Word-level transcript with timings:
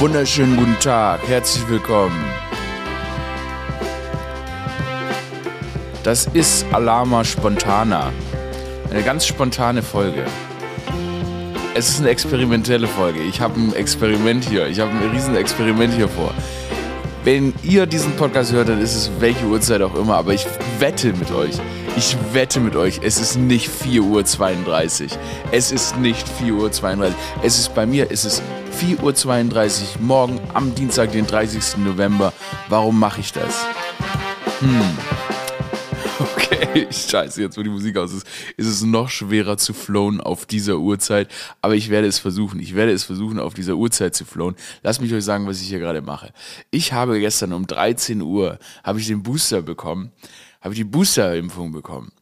wunderschönen 0.00 0.56
guten 0.56 0.78
Tag, 0.78 1.20
herzlich 1.28 1.68
willkommen. 1.68 2.24
Das 6.02 6.24
ist 6.32 6.64
Alama 6.72 7.22
Spontana. 7.22 8.10
Eine 8.90 9.02
ganz 9.02 9.26
spontane 9.26 9.82
Folge. 9.82 10.24
Es 11.74 11.90
ist 11.90 12.00
eine 12.00 12.08
experimentelle 12.08 12.86
Folge. 12.86 13.20
Ich 13.20 13.42
habe 13.42 13.60
ein 13.60 13.74
Experiment 13.74 14.42
hier. 14.42 14.66
Ich 14.68 14.80
habe 14.80 14.90
ein 14.90 15.10
riesen 15.10 15.36
Experiment 15.36 15.92
hier 15.92 16.08
vor. 16.08 16.32
Wenn 17.22 17.52
ihr 17.62 17.84
diesen 17.84 18.16
Podcast 18.16 18.52
hört, 18.52 18.70
dann 18.70 18.80
ist 18.80 18.96
es 18.96 19.10
welche 19.18 19.44
Uhrzeit 19.44 19.82
auch 19.82 19.94
immer, 19.94 20.16
aber 20.16 20.32
ich 20.32 20.46
wette 20.78 21.12
mit 21.12 21.30
euch, 21.30 21.60
ich 21.98 22.16
wette 22.32 22.60
mit 22.60 22.74
euch, 22.74 23.00
es 23.02 23.20
ist 23.20 23.36
nicht 23.36 23.68
4.32 23.68 24.00
Uhr. 25.02 25.18
Es 25.52 25.70
ist 25.70 25.98
nicht 25.98 26.26
4.32 26.26 26.96
Uhr. 26.96 27.14
Es 27.42 27.58
ist 27.58 27.74
bei 27.74 27.84
mir, 27.84 28.10
es 28.10 28.24
ist 28.24 28.42
4.32 28.80 28.96
Uhr 29.96 30.00
morgen 30.00 30.40
am 30.54 30.74
Dienstag, 30.74 31.12
den 31.12 31.26
30. 31.26 31.84
November. 31.84 32.32
Warum 32.70 32.98
mache 32.98 33.20
ich 33.20 33.30
das? 33.30 33.66
Hm. 34.60 34.80
Okay, 36.18 36.86
scheiße, 36.90 37.40
jetzt 37.40 37.56
wo 37.56 37.62
die 37.62 37.70
Musik 37.70 37.96
aus 37.96 38.12
ist, 38.12 38.26
ist 38.58 38.66
es 38.66 38.82
noch 38.82 39.08
schwerer 39.08 39.56
zu 39.56 39.72
flowen 39.72 40.20
auf 40.20 40.44
dieser 40.44 40.76
Uhrzeit. 40.76 41.30
Aber 41.62 41.74
ich 41.74 41.88
werde 41.88 42.06
es 42.06 42.18
versuchen. 42.18 42.60
Ich 42.60 42.74
werde 42.74 42.92
es 42.92 43.04
versuchen, 43.04 43.38
auf 43.38 43.54
dieser 43.54 43.76
Uhrzeit 43.76 44.14
zu 44.14 44.26
flowen. 44.26 44.54
Lasst 44.82 45.00
mich 45.00 45.12
euch 45.14 45.24
sagen, 45.24 45.46
was 45.46 45.62
ich 45.62 45.68
hier 45.68 45.78
gerade 45.78 46.02
mache. 46.02 46.32
Ich 46.70 46.92
habe 46.92 47.20
gestern 47.20 47.54
um 47.54 47.66
13 47.66 48.20
Uhr, 48.20 48.58
habe 48.84 49.00
ich 49.00 49.06
den 49.06 49.22
Booster 49.22 49.62
bekommen, 49.62 50.12
habe 50.60 50.74
ich 50.74 50.80
die 50.80 50.84
Booster-Impfung 50.84 51.72
bekommen. 51.72 52.12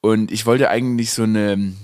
Und 0.00 0.32
ich 0.32 0.46
wollte 0.46 0.70
eigentlich 0.70 1.12
so 1.12 1.24
eine 1.24 1.74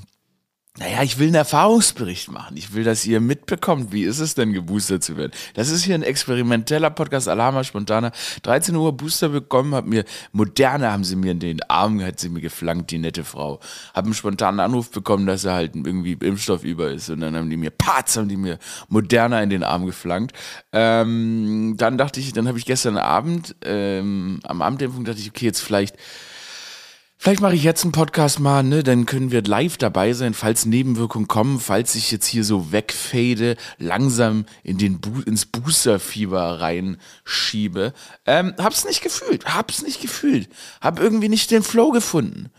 naja, 0.79 1.03
ich 1.03 1.19
will 1.19 1.27
einen 1.27 1.35
Erfahrungsbericht 1.35 2.31
machen. 2.31 2.57
Ich 2.57 2.73
will, 2.73 2.85
dass 2.85 3.05
ihr 3.05 3.21
mitbekommt, 3.21 3.91
wie 3.93 4.05
ist 4.05 4.21
es 4.21 4.35
denn, 4.35 4.53
geboostert 4.53 5.03
zu 5.03 5.17
werden. 5.17 5.33
Das 5.55 5.71
ist 5.71 5.83
hier 5.83 5.97
ein 5.97 6.05
experimenteller 6.05 6.91
Podcast, 6.91 7.29
Alama 7.29 7.65
Spontana. 7.65 8.13
13 8.45 8.77
Uhr 8.77 8.97
Booster 8.97 9.31
bekommen, 9.31 9.75
hab 9.75 9.87
mir, 9.87 10.05
Moderne 10.31 10.93
haben 10.93 11.03
sie 11.03 11.17
mir 11.17 11.33
in 11.33 11.41
den 11.41 11.63
Arm, 11.65 12.01
hat 12.03 12.21
sie 12.21 12.29
mir 12.29 12.41
geflankt, 12.41 12.93
die 12.93 12.99
nette 12.99 13.25
Frau. 13.25 13.59
Hab 13.93 14.05
einen 14.05 14.15
spontanen 14.15 14.61
Anruf 14.61 14.91
bekommen, 14.91 15.27
dass 15.27 15.45
er 15.45 15.55
halt 15.55 15.75
irgendwie 15.75 16.13
Impfstoff 16.13 16.63
über 16.63 16.91
ist. 16.91 17.11
Und 17.11 17.21
dann 17.21 17.35
haben 17.35 17.51
die 17.51 17.57
mir, 17.57 17.71
Patz, 17.71 18.17
haben 18.17 18.29
die 18.29 18.37
mir 18.37 18.59
Moderna 18.89 19.43
in 19.43 19.51
den 19.51 19.65
Arm 19.65 19.85
geflankt. 19.85 20.33
Ähm, 20.73 21.75
dann 21.77 21.99
dachte 21.99 22.21
ich, 22.21 22.33
dann 22.33 22.47
habe 22.47 22.59
ich 22.59 22.67
gestern 22.67 22.99
Abend, 22.99 23.57
ähm, 23.65 24.39
am 24.45 24.63
Abendimpfung 24.63 25.05
dachte 25.05 25.19
ich, 25.19 25.29
okay, 25.29 25.47
jetzt 25.47 25.61
vielleicht 25.61 25.97
Vielleicht 27.21 27.41
mache 27.41 27.57
ich 27.57 27.65
jetzt 27.65 27.83
einen 27.83 27.91
Podcast 27.91 28.39
mal, 28.39 28.63
ne? 28.63 28.85
Dann 28.85 29.05
können 29.05 29.33
wir 29.33 29.43
live 29.43 29.77
dabei 29.77 30.13
sein, 30.13 30.35
falls 30.35 30.67
Nebenwirkungen 30.67 31.27
kommen, 31.27 31.59
falls 31.59 31.97
ich 31.97 32.13
jetzt 32.13 32.27
hier 32.27 32.45
so 32.45 32.71
wegfade, 32.71 33.57
langsam 33.77 34.47
in 34.63 34.79
den 34.79 35.01
Bo 35.01 35.21
ins 35.27 35.45
Boosterfieber 35.45 36.61
reinschiebe. 36.61 37.93
Ähm, 38.25 38.55
hab's 38.57 38.85
nicht 38.85 39.03
gefühlt, 39.03 39.53
hab's 39.53 39.83
nicht 39.83 40.01
gefühlt, 40.01 40.49
hab 40.81 41.01
irgendwie 41.01 41.29
nicht 41.29 41.51
den 41.51 41.65
Flow 41.65 41.91
gefunden. 41.91 42.51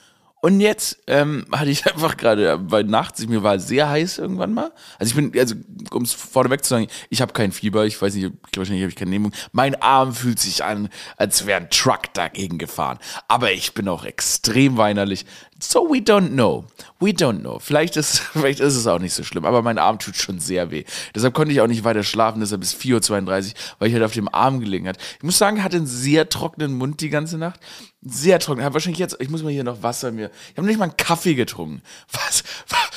Und 0.41 0.61
jetzt 0.61 1.01
ähm, 1.07 1.45
hatte 1.51 1.69
ich 1.69 1.85
einfach 1.91 2.17
gerade 2.17 2.57
bei 2.57 2.83
nachts, 2.83 3.25
mir 3.27 3.43
war 3.43 3.59
sehr 3.59 3.89
heiß 3.89 4.17
irgendwann 4.17 4.53
mal. 4.53 4.71
Also 4.97 5.11
ich 5.11 5.15
bin, 5.15 5.39
also 5.39 5.55
um 5.91 6.03
es 6.03 6.13
vorneweg 6.13 6.63
zu 6.63 6.69
sagen, 6.69 6.87
ich 7.09 7.21
habe 7.21 7.33
kein 7.33 7.51
Fieber, 7.51 7.85
ich 7.85 8.01
weiß 8.01 8.13
nicht, 8.15 8.31
wahrscheinlich 8.55 8.83
habe 8.83 8.89
ich 8.89 8.95
keine 8.95 9.11
Nehmung. 9.11 9.33
Mein 9.51 9.81
Arm 9.81 10.13
fühlt 10.13 10.39
sich 10.39 10.63
an, 10.63 10.89
als 11.17 11.45
wäre 11.45 11.59
ein 11.59 11.69
Truck 11.69 12.13
dagegen 12.13 12.57
gefahren. 12.57 12.99
Aber 13.27 13.51
ich 13.51 13.73
bin 13.73 13.87
auch 13.87 14.05
extrem 14.05 14.77
weinerlich. 14.77 15.25
So 15.61 15.89
we 15.89 15.99
don't 15.99 16.29
know. 16.29 16.65
We 16.99 17.11
don't 17.11 17.39
know. 17.39 17.59
Vielleicht 17.59 17.97
ist, 17.97 18.19
vielleicht 18.33 18.59
ist 18.59 18.75
es 18.75 18.88
auch 18.88 18.99
nicht 18.99 19.13
so 19.13 19.23
schlimm, 19.23 19.45
aber 19.45 19.61
mein 19.61 19.77
Arm 19.77 19.99
tut 19.99 20.15
schon 20.15 20.39
sehr 20.39 20.71
weh. 20.71 20.85
Deshalb 21.13 21.33
konnte 21.33 21.52
ich 21.52 21.61
auch 21.61 21.67
nicht 21.67 21.83
weiter 21.83 22.03
schlafen, 22.03 22.39
deshalb 22.39 22.61
bis 22.61 22.73
4.32 22.73 23.49
Uhr, 23.49 23.53
weil 23.80 23.87
ich 23.87 23.93
halt 23.93 24.03
auf 24.03 24.13
dem 24.13 24.33
Arm 24.33 24.59
gelegen 24.59 24.87
hat. 24.87 24.97
Ich 25.17 25.23
muss 25.23 25.37
sagen, 25.37 25.57
er 25.57 25.63
hatte 25.63 25.77
einen 25.77 25.87
sehr 25.87 26.30
trockenen 26.30 26.73
Mund 26.73 27.02
die 27.02 27.09
ganze 27.09 27.37
Nacht. 27.37 27.59
Sehr 28.02 28.39
trocken. 28.39 28.59
Ich 28.59 28.65
habe 28.65 28.75
wahrscheinlich 28.75 28.99
jetzt, 28.99 29.17
ich 29.20 29.30
muss 29.30 29.43
mal 29.43 29.52
hier 29.52 29.65
noch 29.65 29.83
Wasser 29.83 30.11
mir. 30.11 30.31
Ich 30.52 30.58
habe 30.58 30.67
nicht 30.67 30.80
mal 30.80 30.86
einen 30.86 30.97
Kaffee 30.97 31.36
getrunken. 31.36 31.81
Was, 32.11 32.43
was 32.67 32.89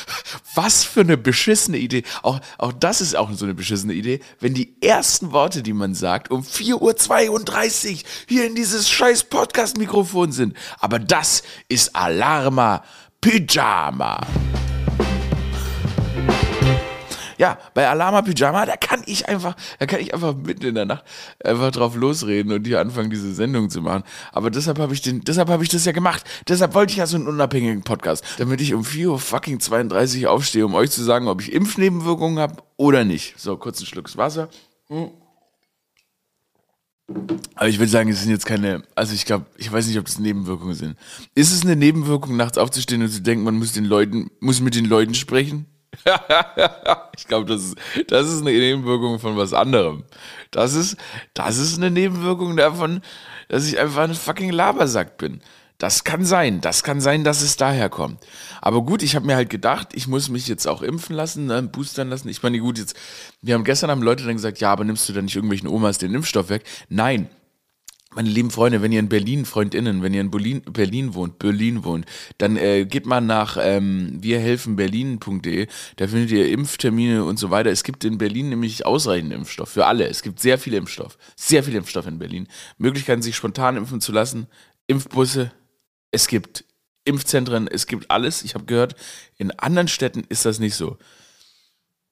für 0.84 1.00
eine 1.00 1.16
beschissene 1.16 1.78
Idee. 1.78 2.02
Auch, 2.22 2.40
auch 2.58 2.72
das 2.72 3.00
ist 3.00 3.16
auch 3.16 3.30
so 3.32 3.44
eine 3.44 3.54
beschissene 3.54 3.94
Idee, 3.94 4.20
wenn 4.40 4.54
die 4.54 4.74
ersten 4.80 5.32
Worte, 5.32 5.62
die 5.62 5.72
man 5.72 5.94
sagt, 5.94 6.30
um 6.30 6.42
4.32 6.42 7.92
Uhr 7.92 7.98
hier 8.28 8.46
in 8.46 8.54
dieses 8.54 8.88
scheiß 8.90 9.24
Podcast-Mikrofon 9.24 10.32
sind. 10.32 10.56
Aber 10.78 10.98
das 10.98 11.42
ist 11.68 11.94
Alarma 11.94 12.82
Pyjama. 13.20 14.20
Ja, 17.42 17.58
bei 17.74 17.88
Alama 17.88 18.22
Pyjama, 18.22 18.66
da 18.66 18.76
kann 18.76 19.02
ich 19.04 19.28
einfach, 19.28 19.56
da 19.80 19.86
kann 19.86 19.98
ich 19.98 20.14
einfach 20.14 20.36
mitten 20.36 20.64
in 20.64 20.76
der 20.76 20.84
Nacht 20.84 21.02
einfach 21.42 21.72
drauf 21.72 21.96
losreden 21.96 22.52
und 22.52 22.64
hier 22.64 22.78
anfangen, 22.78 23.10
diese 23.10 23.34
Sendung 23.34 23.68
zu 23.68 23.82
machen. 23.82 24.04
Aber 24.30 24.48
deshalb 24.48 24.78
habe 24.78 24.94
ich 24.94 25.02
den, 25.02 25.22
deshalb 25.22 25.48
habe 25.48 25.64
ich 25.64 25.68
das 25.68 25.84
ja 25.84 25.90
gemacht. 25.90 26.22
Deshalb 26.46 26.74
wollte 26.74 26.92
ich 26.92 26.98
ja 26.98 27.06
so 27.08 27.16
einen 27.16 27.26
unabhängigen 27.26 27.82
Podcast, 27.82 28.24
damit 28.38 28.60
ich 28.60 28.74
um 28.74 28.84
4 28.84 29.10
Uhr 29.10 29.18
fucking 29.18 29.58
32 29.58 30.28
aufstehe, 30.28 30.64
um 30.64 30.74
euch 30.74 30.92
zu 30.92 31.02
sagen, 31.02 31.26
ob 31.26 31.40
ich 31.40 31.52
Impfnebenwirkungen 31.52 32.38
habe 32.38 32.62
oder 32.76 33.02
nicht. 33.02 33.34
So, 33.40 33.56
kurz 33.56 33.80
ein 33.80 33.86
Schluck 33.86 34.16
Wasser. 34.16 34.48
Hm. 34.86 35.10
Aber 37.56 37.68
ich 37.68 37.80
würde 37.80 37.90
sagen, 37.90 38.08
es 38.08 38.20
sind 38.20 38.30
jetzt 38.30 38.46
keine, 38.46 38.84
also 38.94 39.14
ich 39.14 39.24
glaube, 39.24 39.46
ich 39.56 39.72
weiß 39.72 39.88
nicht, 39.88 39.98
ob 39.98 40.04
das 40.04 40.20
Nebenwirkungen 40.20 40.76
sind. 40.76 40.96
Ist 41.34 41.50
es 41.50 41.62
eine 41.62 41.74
Nebenwirkung, 41.74 42.36
nachts 42.36 42.56
aufzustehen 42.56 43.02
und 43.02 43.08
zu 43.08 43.20
denken, 43.20 43.42
man 43.42 43.56
muss 43.56 43.72
den 43.72 43.84
Leuten, 43.84 44.30
muss 44.38 44.60
mit 44.60 44.76
den 44.76 44.84
Leuten 44.84 45.14
sprechen? 45.14 45.66
ich 47.16 47.26
glaube, 47.26 47.46
das 47.46 47.62
ist, 47.64 47.76
das 48.08 48.28
ist 48.28 48.40
eine 48.40 48.52
Nebenwirkung 48.52 49.18
von 49.18 49.36
was 49.36 49.52
anderem. 49.52 50.04
Das 50.50 50.74
ist, 50.74 50.96
das 51.34 51.58
ist 51.58 51.76
eine 51.76 51.90
Nebenwirkung 51.90 52.56
davon, 52.56 53.02
dass 53.48 53.66
ich 53.66 53.78
einfach 53.78 54.02
ein 54.02 54.14
fucking 54.14 54.50
Labersack 54.50 55.18
bin. 55.18 55.42
Das 55.78 56.04
kann 56.04 56.24
sein. 56.24 56.60
Das 56.60 56.84
kann 56.84 57.00
sein, 57.00 57.24
dass 57.24 57.42
es 57.42 57.56
daher 57.56 57.88
kommt. 57.88 58.24
Aber 58.60 58.82
gut, 58.82 59.02
ich 59.02 59.16
habe 59.16 59.26
mir 59.26 59.34
halt 59.34 59.50
gedacht, 59.50 59.88
ich 59.94 60.06
muss 60.06 60.28
mich 60.28 60.46
jetzt 60.46 60.68
auch 60.68 60.80
impfen 60.80 61.16
lassen, 61.16 61.46
ne, 61.46 61.62
boostern 61.62 62.08
lassen. 62.08 62.28
Ich 62.28 62.42
meine, 62.42 62.60
gut, 62.60 62.78
jetzt, 62.78 62.96
wir 63.40 63.54
haben 63.54 63.64
gestern 63.64 63.90
haben 63.90 64.02
Leute 64.02 64.24
dann 64.24 64.36
gesagt, 64.36 64.60
ja, 64.60 64.70
aber 64.70 64.84
nimmst 64.84 65.08
du 65.08 65.12
dann 65.12 65.24
nicht 65.24 65.34
irgendwelchen 65.34 65.68
Omas 65.68 65.98
den 65.98 66.14
Impfstoff 66.14 66.50
weg? 66.50 66.62
Nein, 66.88 67.28
meine 68.14 68.28
lieben 68.28 68.50
Freunde, 68.50 68.82
wenn 68.82 68.92
ihr 68.92 69.00
in 69.00 69.08
Berlin, 69.08 69.44
FreundInnen, 69.44 70.02
wenn 70.02 70.14
ihr 70.14 70.20
in 70.20 70.30
Berlin, 70.30 70.62
Berlin 70.62 71.14
wohnt, 71.14 71.38
Berlin 71.38 71.84
wohnt, 71.84 72.06
dann 72.38 72.56
äh, 72.56 72.84
geht 72.84 73.06
mal 73.06 73.20
nach 73.20 73.56
ähm, 73.60 74.22
wirhelfenberlin.de, 74.22 75.66
da 75.96 76.06
findet 76.06 76.30
ihr 76.30 76.48
Impftermine 76.50 77.24
und 77.24 77.38
so 77.38 77.50
weiter. 77.50 77.70
Es 77.70 77.84
gibt 77.84 78.04
in 78.04 78.18
Berlin 78.18 78.50
nämlich 78.50 78.84
ausreichend 78.86 79.32
Impfstoff 79.32 79.70
für 79.70 79.86
alle. 79.86 80.06
Es 80.06 80.22
gibt 80.22 80.40
sehr 80.40 80.58
viel 80.58 80.74
Impfstoff, 80.74 81.18
sehr 81.36 81.62
viel 81.62 81.74
Impfstoff 81.74 82.06
in 82.06 82.18
Berlin. 82.18 82.48
Möglichkeiten, 82.78 83.22
sich 83.22 83.36
spontan 83.36 83.76
impfen 83.76 84.00
zu 84.00 84.12
lassen, 84.12 84.46
Impfbusse, 84.86 85.52
es 86.10 86.26
gibt 86.26 86.64
Impfzentren, 87.04 87.66
es 87.66 87.86
gibt 87.86 88.10
alles. 88.10 88.42
Ich 88.44 88.54
habe 88.54 88.64
gehört, 88.64 88.94
in 89.36 89.50
anderen 89.52 89.88
Städten 89.88 90.24
ist 90.28 90.44
das 90.44 90.60
nicht 90.60 90.74
so. 90.74 90.98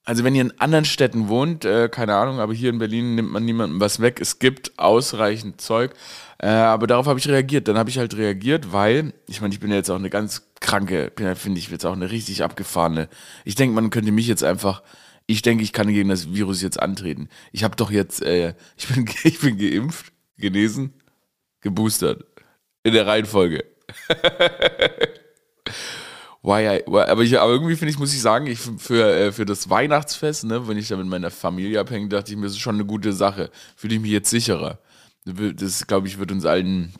Also 0.04 0.24
wenn 0.24 0.34
ihr 0.34 0.42
in 0.42 0.58
anderen 0.58 0.84
Städten 0.84 1.28
wohnt, 1.28 1.64
äh, 1.64 1.88
keine 1.88 2.16
Ahnung, 2.16 2.40
aber 2.40 2.54
hier 2.54 2.70
in 2.70 2.78
Berlin 2.78 3.14
nimmt 3.14 3.30
man 3.30 3.44
niemandem 3.44 3.80
was 3.80 4.00
weg. 4.00 4.20
Es 4.20 4.38
gibt 4.38 4.78
ausreichend 4.78 5.60
Zeug. 5.60 5.92
Äh, 6.38 6.48
aber 6.48 6.86
darauf 6.86 7.06
habe 7.06 7.18
ich 7.18 7.28
reagiert. 7.28 7.68
Dann 7.68 7.76
habe 7.76 7.90
ich 7.90 7.98
halt 7.98 8.16
reagiert, 8.16 8.72
weil, 8.72 9.12
ich 9.28 9.40
meine, 9.40 9.52
ich 9.52 9.60
bin 9.60 9.70
ja 9.70 9.76
jetzt 9.76 9.90
auch 9.90 9.96
eine 9.96 10.10
ganz 10.10 10.50
kranke, 10.60 11.12
finde 11.36 11.58
ich 11.58 11.68
jetzt 11.70 11.84
auch 11.84 11.92
eine 11.92 12.10
richtig 12.10 12.42
abgefahrene. 12.42 13.08
Ich 13.44 13.56
denke, 13.56 13.74
man 13.74 13.90
könnte 13.90 14.10
mich 14.10 14.26
jetzt 14.26 14.42
einfach, 14.42 14.82
ich 15.26 15.42
denke, 15.42 15.62
ich 15.62 15.72
kann 15.72 15.88
gegen 15.88 16.08
das 16.08 16.32
Virus 16.32 16.62
jetzt 16.62 16.80
antreten. 16.80 17.28
Ich 17.52 17.62
habe 17.62 17.76
doch 17.76 17.90
jetzt, 17.90 18.22
äh, 18.22 18.54
ich, 18.76 18.88
bin, 18.88 19.06
ich 19.24 19.38
bin 19.38 19.58
geimpft, 19.58 20.12
genesen, 20.38 20.94
geboostert. 21.60 22.24
In 22.82 22.94
der 22.94 23.06
Reihenfolge. 23.06 23.64
Why 26.42 26.78
I, 26.78 26.82
why, 26.86 27.02
aber, 27.02 27.22
ich, 27.22 27.38
aber 27.38 27.52
irgendwie 27.52 27.76
finde 27.76 27.90
ich, 27.92 27.98
muss 27.98 28.14
ich 28.14 28.22
sagen, 28.22 28.46
ich 28.46 28.58
für, 28.58 29.14
äh, 29.14 29.32
für 29.32 29.44
das 29.44 29.68
Weihnachtsfest, 29.68 30.44
ne, 30.44 30.66
wenn 30.66 30.78
ich 30.78 30.88
da 30.88 30.96
mit 30.96 31.06
meiner 31.06 31.30
Familie 31.30 31.80
abhänge, 31.80 32.08
dachte 32.08 32.32
ich 32.32 32.38
mir, 32.38 32.44
das 32.44 32.52
ist 32.52 32.60
schon 32.60 32.76
eine 32.76 32.86
gute 32.86 33.12
Sache. 33.12 33.50
Fühle 33.76 33.96
ich 33.96 34.00
mich 34.00 34.10
jetzt 34.10 34.30
sicherer. 34.30 34.78
Das, 35.26 35.86
glaube 35.86 36.08
ich, 36.08 36.18
wird 36.18 36.32
uns 36.32 36.46
allen. 36.46 36.94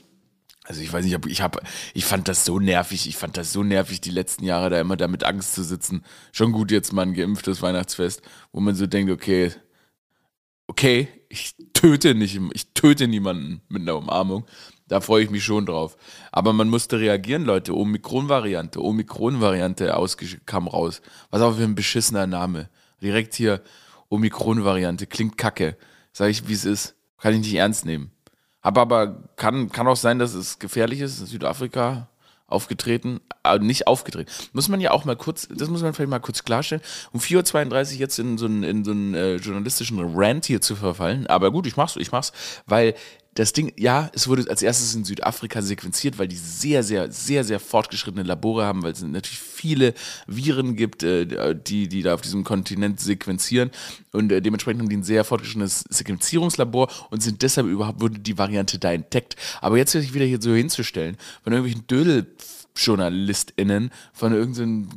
Also 0.64 0.82
ich 0.82 0.92
weiß 0.92 1.04
nicht, 1.04 1.26
ich 1.26 1.40
habe, 1.40 1.60
ich 1.94 2.04
fand 2.04 2.28
das 2.28 2.44
so 2.44 2.60
nervig, 2.60 3.08
ich 3.08 3.16
fand 3.16 3.36
das 3.38 3.52
so 3.52 3.64
nervig, 3.64 4.02
die 4.02 4.10
letzten 4.10 4.44
Jahre 4.44 4.68
da 4.68 4.80
immer 4.80 4.96
da 4.96 5.08
mit 5.08 5.24
Angst 5.24 5.54
zu 5.54 5.64
sitzen. 5.64 6.04
Schon 6.32 6.52
gut 6.52 6.70
jetzt 6.70 6.92
mal 6.92 7.02
ein 7.02 7.14
geimpftes 7.14 7.62
Weihnachtsfest, 7.62 8.22
wo 8.52 8.60
man 8.60 8.74
so 8.74 8.86
denkt, 8.86 9.10
okay, 9.10 9.52
okay, 10.68 11.08
ich 11.30 11.54
töte 11.72 12.14
nicht, 12.14 12.38
ich 12.52 12.74
töte 12.74 13.08
niemanden 13.08 13.62
mit 13.68 13.82
einer 13.82 13.96
Umarmung. 13.96 14.44
Da 14.88 15.00
freue 15.00 15.22
ich 15.22 15.30
mich 15.30 15.44
schon 15.44 15.64
drauf. 15.64 15.96
Aber 16.32 16.52
man 16.52 16.68
musste 16.68 16.98
reagieren, 16.98 17.44
Leute. 17.44 17.76
Omikron-Variante, 17.76 18.82
Omikron-Variante 18.82 19.94
kam 20.44 20.66
raus. 20.66 21.00
Was 21.30 21.40
auch 21.40 21.56
für 21.56 21.62
ein 21.62 21.76
beschissener 21.76 22.26
Name. 22.26 22.68
Direkt 23.00 23.34
hier 23.34 23.62
Omikron-Variante. 24.08 25.06
Klingt 25.06 25.38
kacke. 25.38 25.76
Sag 26.12 26.30
ich, 26.30 26.48
wie 26.48 26.54
es 26.54 26.64
ist. 26.64 26.96
Kann 27.18 27.34
ich 27.34 27.40
nicht 27.40 27.54
ernst 27.54 27.86
nehmen. 27.86 28.10
Aber, 28.62 28.80
aber 28.80 29.28
kann, 29.36 29.70
kann 29.70 29.86
auch 29.86 29.96
sein, 29.96 30.18
dass 30.18 30.34
es 30.34 30.58
gefährlich 30.58 31.00
ist. 31.00 31.18
Südafrika, 31.18 32.08
aufgetreten, 32.50 33.20
äh, 33.44 33.58
nicht 33.58 33.86
aufgetreten. 33.86 34.30
Muss 34.52 34.68
man 34.68 34.80
ja 34.80 34.90
auch 34.90 35.04
mal 35.04 35.16
kurz, 35.16 35.48
das 35.48 35.68
muss 35.68 35.82
man 35.82 35.94
vielleicht 35.94 36.10
mal 36.10 36.18
kurz 36.20 36.44
klarstellen, 36.44 36.82
um 37.12 37.20
4.32 37.20 37.94
Uhr 37.94 37.98
jetzt 37.98 38.18
in 38.18 38.38
so 38.38 38.46
einen, 38.46 38.62
in 38.62 38.84
so 38.84 38.92
äh, 38.92 39.36
journalistischen 39.36 39.98
Rant 40.14 40.46
hier 40.46 40.60
zu 40.60 40.76
verfallen. 40.76 41.26
Aber 41.26 41.50
gut, 41.50 41.66
ich 41.66 41.76
mach's, 41.76 41.96
ich 41.96 42.12
mach's, 42.12 42.32
weil 42.66 42.94
das 43.34 43.52
Ding, 43.52 43.72
ja, 43.76 44.10
es 44.12 44.26
wurde 44.26 44.50
als 44.50 44.60
erstes 44.60 44.92
in 44.94 45.04
Südafrika 45.04 45.62
sequenziert, 45.62 46.18
weil 46.18 46.26
die 46.26 46.34
sehr, 46.36 46.82
sehr, 46.82 47.12
sehr, 47.12 47.44
sehr 47.44 47.60
fortgeschrittene 47.60 48.24
Labore 48.24 48.64
haben, 48.64 48.82
weil 48.82 48.90
es 48.92 49.02
natürlich 49.02 49.38
viele 49.38 49.94
Viren 50.26 50.74
gibt, 50.74 51.04
äh, 51.04 51.54
die, 51.54 51.86
die 51.88 52.02
da 52.02 52.14
auf 52.14 52.22
diesem 52.22 52.42
Kontinent 52.42 52.98
sequenzieren. 52.98 53.70
Und 54.12 54.32
äh, 54.32 54.42
dementsprechend 54.42 54.82
haben 54.82 54.88
die 54.88 54.96
ein 54.96 55.04
sehr 55.04 55.22
fortgeschrittenes 55.24 55.84
Sequenzierungslabor 55.88 56.88
und 57.10 57.22
sind 57.22 57.42
deshalb 57.42 57.68
überhaupt, 57.68 58.00
wurde 58.00 58.18
die 58.18 58.36
Variante 58.36 58.80
da 58.80 58.92
entdeckt. 58.92 59.36
Aber 59.60 59.78
jetzt 59.78 59.92
sich 59.92 60.12
wieder 60.12 60.24
hier 60.24 60.42
so 60.42 60.52
hinzustellen, 60.52 61.16
von 61.44 61.52
irgendwelchen 61.52 61.86
Dödel-JournalistInnen, 61.86 63.92
von 64.12 64.32
irgendeinem 64.32 64.88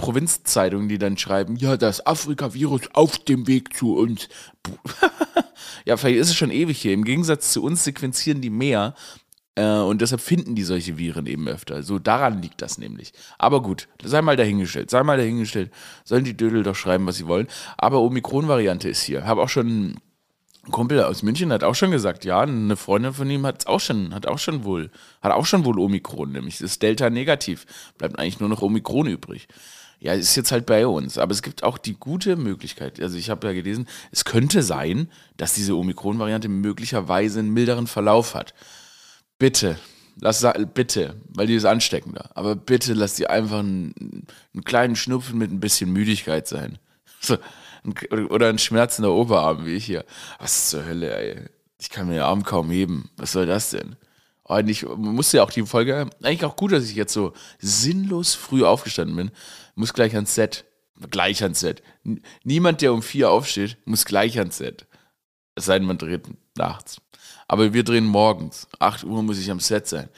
Provinzzeitungen, 0.00 0.88
die 0.88 0.98
dann 0.98 1.18
schreiben, 1.18 1.56
ja, 1.56 1.76
das 1.76 2.06
Afrika-Virus 2.06 2.82
auf 2.94 3.18
dem 3.18 3.46
Weg 3.46 3.76
zu 3.76 3.96
uns. 3.96 4.28
ja, 5.84 5.96
vielleicht 5.96 6.18
ist 6.18 6.30
es 6.30 6.36
schon 6.36 6.50
ewig 6.50 6.80
hier. 6.80 6.94
Im 6.94 7.04
Gegensatz 7.04 7.52
zu 7.52 7.62
uns 7.62 7.84
sequenzieren 7.84 8.40
die 8.40 8.50
mehr 8.50 8.94
äh, 9.56 9.78
und 9.80 10.00
deshalb 10.00 10.22
finden 10.22 10.54
die 10.54 10.62
solche 10.62 10.96
Viren 10.96 11.26
eben 11.26 11.46
öfter. 11.46 11.82
So 11.82 11.98
daran 11.98 12.40
liegt 12.40 12.62
das 12.62 12.78
nämlich. 12.78 13.12
Aber 13.38 13.62
gut, 13.62 13.88
sei 14.02 14.22
mal 14.22 14.36
dahingestellt, 14.36 14.90
sei 14.90 15.02
mal 15.02 15.18
dahingestellt. 15.18 15.70
Sollen 16.04 16.24
die 16.24 16.36
Dödel 16.36 16.62
doch 16.62 16.76
schreiben, 16.76 17.06
was 17.06 17.16
sie 17.16 17.26
wollen. 17.26 17.46
Aber 17.76 18.00
Omikron-Variante 18.00 18.88
ist 18.88 19.02
hier. 19.02 19.26
Habe 19.26 19.42
auch 19.42 19.50
schon 19.50 19.66
ein 19.66 20.00
Kumpel 20.70 21.02
aus 21.02 21.22
München 21.22 21.52
hat 21.52 21.64
auch 21.64 21.74
schon 21.74 21.90
gesagt, 21.90 22.24
ja, 22.24 22.40
eine 22.40 22.76
Freundin 22.76 23.14
von 23.14 23.30
ihm 23.30 23.46
hat 23.46 23.66
auch 23.66 23.80
schon, 23.80 24.14
hat 24.14 24.26
auch 24.26 24.38
schon 24.38 24.64
wohl, 24.64 24.90
hat 25.22 25.32
auch 25.32 25.46
schon 25.46 25.64
wohl 25.64 25.78
Omikron, 25.78 26.32
nämlich 26.32 26.60
ist 26.60 26.82
Delta 26.82 27.08
negativ. 27.08 27.66
Bleibt 27.96 28.18
eigentlich 28.18 28.40
nur 28.40 28.48
noch 28.48 28.62
Omikron 28.62 29.06
übrig. 29.06 29.48
Ja, 30.00 30.14
ist 30.14 30.34
jetzt 30.34 30.50
halt 30.50 30.64
bei 30.64 30.86
uns. 30.86 31.18
Aber 31.18 31.32
es 31.32 31.42
gibt 31.42 31.62
auch 31.62 31.76
die 31.76 31.94
gute 31.94 32.36
Möglichkeit. 32.36 33.00
Also 33.00 33.18
ich 33.18 33.28
habe 33.28 33.46
ja 33.46 33.52
gelesen, 33.52 33.86
es 34.10 34.24
könnte 34.24 34.62
sein, 34.62 35.10
dass 35.36 35.52
diese 35.52 35.76
Omikron-Variante 35.76 36.48
möglicherweise 36.48 37.40
einen 37.40 37.50
milderen 37.50 37.86
Verlauf 37.86 38.34
hat. 38.34 38.54
Bitte, 39.38 39.78
lass 40.18 40.44
bitte, 40.72 41.16
weil 41.28 41.46
die 41.46 41.54
ist 41.54 41.66
ansteckender. 41.66 42.30
Aber 42.34 42.56
bitte 42.56 42.94
lass 42.94 43.14
die 43.14 43.26
einfach 43.26 43.58
einen, 43.58 44.26
einen 44.54 44.64
kleinen 44.64 44.96
Schnupfen 44.96 45.38
mit 45.38 45.52
ein 45.52 45.60
bisschen 45.60 45.92
Müdigkeit 45.92 46.48
sein. 46.48 46.78
So, 47.22 47.36
oder 48.30 48.48
ein 48.48 48.58
schmerzender 48.58 49.12
Oberarm, 49.12 49.66
wie 49.66 49.74
ich 49.74 49.84
hier. 49.84 50.06
Was 50.38 50.70
zur 50.70 50.86
Hölle, 50.86 51.14
ey. 51.14 51.48
Ich 51.78 51.90
kann 51.90 52.06
mir 52.06 52.14
den 52.14 52.22
Arm 52.22 52.44
kaum 52.44 52.70
heben. 52.70 53.10
Was 53.18 53.32
soll 53.32 53.44
das 53.44 53.68
denn? 53.68 53.96
Eigentlich 54.46 54.86
musste 54.96 55.36
ja 55.36 55.42
auch 55.42 55.50
die 55.50 55.66
Folge, 55.66 56.08
eigentlich 56.22 56.46
auch 56.46 56.56
gut, 56.56 56.72
dass 56.72 56.84
ich 56.84 56.94
jetzt 56.94 57.12
so 57.12 57.34
sinnlos 57.58 58.34
früh 58.34 58.64
aufgestanden 58.64 59.16
bin 59.16 59.30
muss 59.74 59.92
gleich 59.92 60.14
ans 60.14 60.34
Set. 60.34 60.64
Gleich 61.10 61.42
ans 61.42 61.60
Set. 61.60 61.82
Niemand, 62.44 62.82
der 62.82 62.92
um 62.92 63.02
vier 63.02 63.30
aufsteht, 63.30 63.78
muss 63.84 64.04
gleich 64.04 64.38
ans 64.38 64.58
Set. 64.58 64.86
Es 65.54 65.66
sei 65.66 65.78
denn, 65.78 65.86
man 65.86 65.98
dreht 65.98 66.26
nachts. 66.56 67.00
Aber 67.48 67.72
wir 67.72 67.84
drehen 67.84 68.06
morgens. 68.06 68.68
8 68.78 69.04
Uhr 69.04 69.22
muss 69.22 69.38
ich 69.38 69.50
am 69.50 69.60
Set 69.60 69.86
sein. 69.86 70.08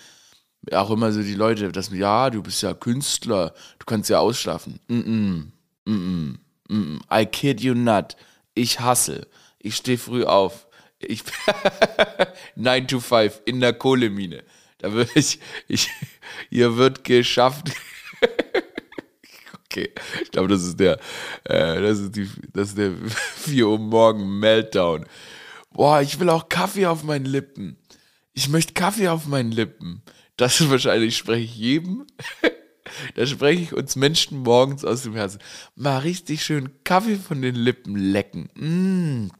Auch 0.71 0.91
immer 0.91 1.13
so 1.13 1.23
die 1.23 1.35
Leute, 1.35 1.73
dass, 1.73 1.91
ja, 1.91 2.31
du 2.31 2.43
bist 2.43 2.63
ja 2.63 2.75
Künstler, 2.75 3.55
du 3.79 3.87
kannst 3.87 4.11
ja 4.11 4.21
ausschlafen. 4.21 4.79
Mm 4.87 5.01
-mm, 5.01 5.47
mm 5.85 6.39
-mm, 6.69 6.75
mm 6.75 7.01
I 7.13 7.27
kid 7.27 7.61
you 7.61 7.75
not. 7.75 8.17
Ich 8.55 8.79
hasse. 8.79 9.27
Ich 9.59 9.77
stehe 9.77 9.99
früh 9.99 10.25
auf. 10.25 10.69
Ich 11.01 11.25
9 12.55 12.87
to 12.87 13.01
5 13.01 13.43
in 13.45 13.61
der 13.61 13.73
Kohlemine. 13.73 14.45
Da 14.79 14.93
wird 14.93 15.17
ich, 15.17 15.41
ich, 15.69 15.91
hier 16.51 16.77
wird 16.77 17.03
geschafft. 17.05 17.73
Okay, 19.73 19.91
ich 20.23 20.31
glaube, 20.31 20.49
das 20.49 20.63
ist 20.65 20.79
der, 20.79 20.99
äh, 21.45 21.81
das 21.81 21.99
ist 21.99 22.15
die, 22.15 22.29
das 22.53 22.69
ist 22.69 22.79
der 22.79 22.93
4 23.37 23.67
Uhr 23.67 23.79
morgen 23.79 24.39
Meltdown. 24.39 25.07
Boah, 25.73 26.03
ich 26.03 26.21
will 26.21 26.29
auch 26.29 26.51
Kaffee 26.51 26.87
auf 26.87 27.05
meinen 27.05 27.25
Lippen. 27.25 27.79
Ich 28.35 28.51
möchte 28.51 28.75
Kaffee 28.75 29.09
auf 29.09 29.27
meinen 29.27 29.51
Lippen. 29.51 30.03
Das 30.37 30.61
ist 30.61 30.69
wahrscheinlich 30.71 31.17
spreche 31.17 31.45
ich 31.45 31.57
jedem. 31.57 32.07
da 33.15 33.27
spreche 33.27 33.63
ich 33.63 33.73
uns 33.73 33.97
Menschen 33.97 34.41
morgens 34.41 34.85
aus 34.85 35.05
dem 35.05 35.15
Herzen. 35.15 35.41
Mal 35.75 36.01
richtig 36.01 36.45
schön 36.45 36.69
Kaffee 36.85 37.17
von 37.17 37.41
den 37.41 37.55
Lippen 37.55 37.97
lecken. 37.97 38.51
Mmh. 38.55 39.31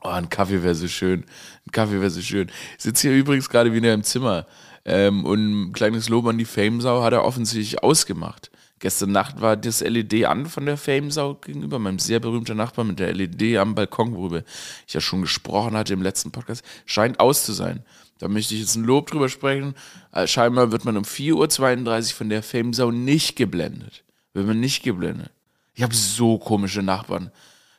Oh, 0.00 0.08
ein 0.08 0.30
Kaffee 0.30 0.62
wäre 0.62 0.74
so 0.74 0.88
schön. 0.88 1.26
Ein 1.66 1.72
Kaffee 1.72 2.00
wäre 2.00 2.10
so 2.10 2.22
schön. 2.22 2.50
Ich 2.78 2.84
sitze 2.84 3.08
hier 3.08 3.18
übrigens 3.18 3.50
gerade 3.50 3.74
wieder 3.74 3.92
im 3.92 4.04
Zimmer. 4.04 4.46
Ähm, 4.86 5.26
und 5.26 5.68
ein 5.68 5.72
kleines 5.72 6.08
Lob 6.08 6.26
an 6.28 6.38
die 6.38 6.46
Famesau 6.46 7.02
hat 7.02 7.12
er 7.12 7.24
offensichtlich 7.24 7.82
ausgemacht. 7.82 8.50
Gestern 8.78 9.12
Nacht 9.12 9.40
war 9.40 9.56
das 9.56 9.80
LED 9.80 10.26
an 10.26 10.44
von 10.46 10.66
der 10.66 10.76
Famesau 10.76 11.34
gegenüber, 11.34 11.78
meinem 11.78 11.98
sehr 11.98 12.20
berühmten 12.20 12.58
Nachbar 12.58 12.84
mit 12.84 12.98
der 12.98 13.14
LED 13.14 13.56
am 13.56 13.74
Balkon, 13.74 14.14
worüber 14.14 14.42
ich 14.86 14.92
ja 14.92 15.00
schon 15.00 15.22
gesprochen 15.22 15.74
hatte 15.76 15.94
im 15.94 16.02
letzten 16.02 16.30
Podcast. 16.30 16.62
Scheint 16.84 17.18
aus 17.18 17.46
zu 17.46 17.52
sein. 17.52 17.82
Da 18.18 18.28
möchte 18.28 18.54
ich 18.54 18.60
jetzt 18.60 18.76
ein 18.76 18.84
Lob 18.84 19.10
drüber 19.10 19.30
sprechen. 19.30 19.74
Äh, 20.12 20.26
scheinbar 20.26 20.72
wird 20.72 20.84
man 20.84 20.96
um 20.98 21.04
4.32 21.04 22.10
Uhr 22.10 22.16
von 22.16 22.28
der 22.28 22.42
Famesau 22.42 22.90
nicht 22.90 23.36
geblendet. 23.36 24.04
Wird 24.34 24.46
man 24.46 24.60
nicht 24.60 24.82
geblendet. 24.82 25.30
Ich 25.74 25.82
habe 25.82 25.94
so 25.94 26.38
komische 26.38 26.82
Nachbarn. 26.82 27.30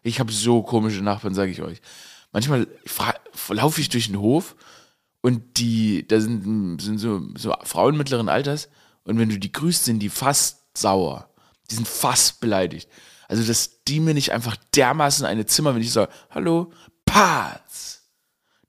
Ich 0.01 0.19
habe 0.19 0.31
so 0.31 0.63
komische 0.63 1.01
Nachbarn, 1.01 1.35
sage 1.35 1.51
ich 1.51 1.61
euch. 1.61 1.79
Manchmal 2.31 2.67
laufe 3.49 3.81
ich 3.81 3.89
durch 3.89 4.07
den 4.07 4.19
Hof 4.19 4.55
und 5.21 5.57
die, 5.57 6.07
da 6.07 6.19
sind, 6.19 6.81
sind 6.81 6.97
so, 6.97 7.21
so 7.35 7.53
Frauen 7.63 7.97
mittleren 7.97 8.29
Alters 8.29 8.69
und 9.03 9.17
wenn 9.17 9.29
du 9.29 9.39
die 9.39 9.51
grüßt, 9.51 9.85
sind 9.85 9.99
die 9.99 10.09
fast 10.09 10.56
sauer. 10.81 11.29
Die 11.69 11.75
sind 11.75 11.87
fast 11.87 12.39
beleidigt. 12.39 12.89
Also, 13.27 13.43
dass 13.43 13.83
die 13.83 13.99
mir 13.99 14.13
nicht 14.13 14.31
einfach 14.31 14.55
dermaßen 14.75 15.25
eine 15.25 15.45
Zimmer, 15.45 15.75
wenn 15.75 15.81
ich 15.81 15.91
sage, 15.91 16.11
hallo, 16.29 16.71
Paz. 17.05 18.03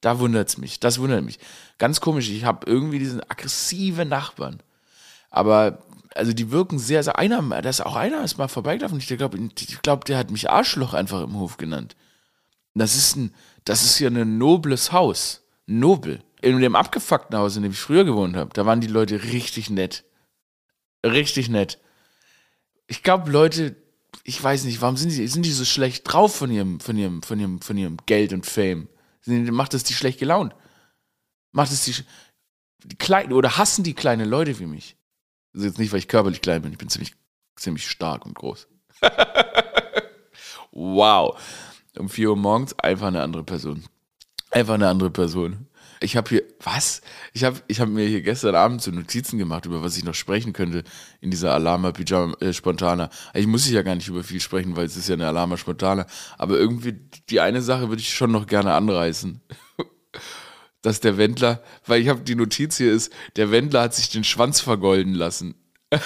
Da 0.01 0.19
wundert 0.19 0.49
es 0.49 0.59
mich. 0.59 0.81
Das 0.81 0.99
wundert 0.99 1.25
mich. 1.25 1.39
Ganz 1.79 2.01
komisch. 2.01 2.29
Ich 2.29 2.45
habe 2.45 2.69
irgendwie 2.71 2.99
diesen 2.99 3.21
aggressiven 3.29 4.09
Nachbarn. 4.09 4.61
Aber, 5.31 5.83
also 6.15 6.33
die 6.33 6.51
wirken 6.51 6.79
sehr, 6.79 7.03
sehr. 7.03 7.19
Einer, 7.19 7.43
da 7.43 7.69
ist 7.69 7.81
auch 7.81 7.97
einer 7.97 8.23
ist 8.25 8.39
mal 8.39 8.49
vorbeigelaufen. 8.49 8.99
Ich 8.99 9.07
glaube, 9.07 9.39
ich 9.39 9.83
glaub, 9.83 10.05
der 10.05 10.19
hat 10.19 10.31
mich 10.31 10.51
Arschloch 10.51 10.95
einfach 10.95 11.23
im 11.23 11.37
Hof 11.39 11.57
genannt. 11.57 11.97
Das 12.75 12.97
ist 12.97 13.17
ein, 13.17 13.35
das 13.65 13.85
ist 13.85 13.97
hier 13.97 14.09
ein 14.09 14.39
nobles 14.39 14.93
Haus. 14.93 15.43
Nobel. 15.67 16.23
In 16.41 16.61
dem 16.61 16.77
abgefuckten 16.77 17.37
Haus, 17.37 17.57
in 17.57 17.65
dem 17.65 17.73
ich 17.73 17.81
früher 17.81 18.05
gewohnt 18.05 18.37
habe, 18.37 18.51
da 18.55 18.65
waren 18.65 18.81
die 18.81 18.87
Leute 18.87 19.23
richtig 19.25 19.71
nett. 19.71 20.05
Richtig 21.05 21.49
nett 21.49 21.79
ich 22.89 23.03
glaube, 23.03 23.31
Leute, 23.31 23.77
ich 24.25 24.43
weiß 24.43 24.65
nicht, 24.65 24.81
warum 24.81 24.97
sind 24.97 25.11
die, 25.11 25.29
sind 25.29 25.45
die 25.45 25.53
so 25.53 25.65
schlecht 25.65 26.11
drauf 26.11 26.35
von 26.35 26.51
ihrem, 26.51 26.81
von 26.81 26.97
ihrem, 26.97 27.23
von 27.23 27.39
ihrem, 27.39 27.61
von 27.61 27.79
ihrem 27.79 27.99
Geld 28.07 28.33
und 28.33 28.47
Fame? 28.47 28.89
Macht 29.27 29.75
das 29.75 29.85
die 29.85 29.95
schlecht 29.95 30.19
gelaunt? 30.19 30.55
Macht 31.53 31.71
es 31.71 31.85
die, 31.85 31.95
die 32.85 32.97
kleinen, 32.97 33.33
oder 33.33 33.59
hassen 33.59 33.85
die 33.85 33.95
kleine 33.95 34.25
Leute 34.25 34.59
wie 34.59 34.67
mich? 34.67 34.97
Ist 35.53 35.65
jetzt 35.65 35.79
nicht, 35.79 35.93
weil 35.93 35.99
ich 35.99 36.09
körperlich 36.09 36.41
klein 36.41 36.63
bin, 36.63 36.73
ich 36.73 36.79
bin 36.79 36.89
ziemlich, 36.89 37.15
ziemlich 37.57 37.89
stark 37.89 38.25
und 38.25 38.35
groß. 38.35 38.69
wow. 40.73 41.39
Um 41.99 42.09
4 42.09 42.31
Uhr 42.31 42.37
morgens 42.37 42.79
einfach 42.79 43.09
eine 43.09 43.23
andere 43.23 43.45
Person. 43.45 43.85
Einfach 44.51 44.75
eine 44.75 44.89
andere 44.89 45.11
Person. 45.11 45.68
Ich 46.01 46.17
habe 46.17 46.29
hier, 46.29 46.43
was? 46.63 47.01
Ich 47.33 47.45
habe 47.45 47.61
ich 47.67 47.81
hab 47.81 47.89
mir 47.89 48.07
hier 48.07 48.23
gestern 48.23 48.55
Abend 48.55 48.83
so 48.83 48.91
Notizen 48.91 49.39
gemacht, 49.39 49.67
über 49.67 49.83
was 49.83 49.97
ich 49.97 50.05
noch 50.05 50.15
sprechen 50.15 50.53
könnte 50.53 50.85
in 51.21 51.31
dieser 51.31 51.55
Alama 51.55 51.93
Pyjama 51.93 52.35
äh, 52.41 52.53
Spontana. 52.53 53.11
Eigentlich 53.33 53.47
muss 53.47 53.67
ich 53.67 53.73
ja 53.73 53.83
gar 53.83 53.95
nicht 53.95 54.09
über 54.09 54.23
viel 54.23 54.41
sprechen, 54.41 54.77
weil 54.77 54.87
es 54.87 54.97
ist 54.97 55.09
ja 55.09 55.15
eine 55.15 55.27
Alama 55.27 55.57
Spontana. 55.57 56.07
Aber 56.37 56.57
irgendwie 56.57 56.93
die 57.31 57.41
eine 57.41 57.63
Sache 57.63 57.89
würde 57.89 58.01
ich 58.01 58.15
schon 58.15 58.33
noch 58.33 58.47
gerne 58.47 58.75
anreißen. 58.75 59.41
Dass 60.83 61.01
der 61.01 61.19
Wendler, 61.19 61.63
weil 61.87 62.01
ich 62.01 62.09
habe 62.09 62.21
die 62.21 62.37
Notiz 62.37 62.77
hier 62.77 62.93
ist, 62.93 63.13
der 63.37 63.51
Wendler 63.51 63.83
hat 63.83 63.95
sich 63.95 64.11
den 64.11 64.25
Schwanz 64.25 64.61
vergolden 64.61 65.15
lassen. 65.15 65.55